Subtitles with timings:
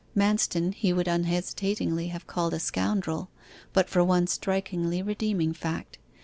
[0.17, 3.29] Manston he would unhesitatingly have called a scoundrel,
[3.71, 5.99] but for one strikingly redeeming fact.